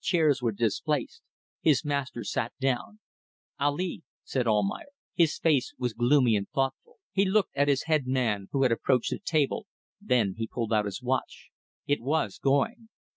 Chairs 0.00 0.42
were 0.42 0.50
displaced. 0.50 1.22
His 1.60 1.84
master 1.84 2.24
sat 2.24 2.52
down. 2.60 2.98
"Ali," 3.60 4.02
said 4.24 4.48
Almayer. 4.48 4.88
His 5.14 5.38
face 5.38 5.74
was 5.78 5.92
gloomy 5.92 6.34
and 6.34 6.48
thoughtful. 6.50 6.96
He 7.12 7.24
looked 7.24 7.54
at 7.54 7.68
his 7.68 7.84
head 7.84 8.04
man, 8.04 8.48
who 8.50 8.64
had 8.64 8.72
approached 8.72 9.10
the 9.10 9.20
table, 9.20 9.68
then 10.00 10.34
he 10.38 10.48
pulled 10.48 10.72
out 10.72 10.86
his 10.86 11.00
watch. 11.02 11.50
It 11.86 12.00
was 12.00 12.38
going. 12.40 12.88